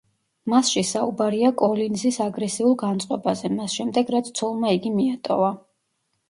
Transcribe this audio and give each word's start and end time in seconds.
მასში 0.51 0.81
საუბარია 0.91 1.51
კოლინზის 1.61 2.17
აგრესიულ 2.25 2.73
განწყობაზე, 2.85 3.53
მას 3.59 3.77
შემდეგ 3.81 4.11
რაც 4.17 4.33
ცოლმა 4.41 4.73
იგი 4.79 4.95
მიატოვა. 4.97 5.53